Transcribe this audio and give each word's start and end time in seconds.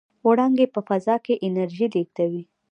وړانګې 0.27 0.67
په 0.73 0.79
فضا 0.87 1.15
کې 1.25 1.41
انرژي 1.47 1.87
لېږدوي. 1.93 2.43